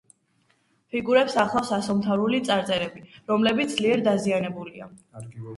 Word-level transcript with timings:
ფიგურებს 0.95 1.35
ახლავს 1.41 1.69
ასომთავრული 1.77 2.41
წარწერები, 2.49 3.05
რომლებიც 3.33 3.77
ძლიერ 3.77 4.05
დაზიანებულია. 4.09 4.91